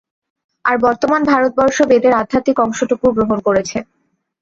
[0.65, 3.77] আর বর্তমান ভারতবর্ষ বেদের আধ্যাত্মিক অংশটুকু গ্রহণ করেছে।